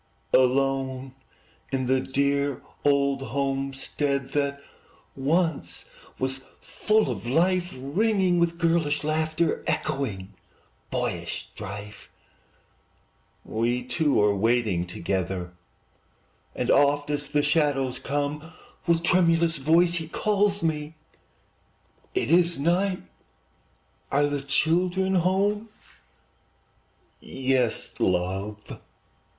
[0.33, 1.13] Alone
[1.71, 4.59] in the dear old homestead That
[5.15, 5.85] once
[6.17, 10.33] was full of life, Ringing with girlish laughter, Echoing
[10.89, 12.09] boyish strife,
[13.45, 15.53] We two are waiting together;
[16.55, 18.53] And oft, as the shadows come,
[18.87, 20.95] With tremulous voice he calls me,
[22.15, 23.03] "It is night!
[24.11, 25.69] are the children home?"
[27.19, 28.79] "Yes, love!"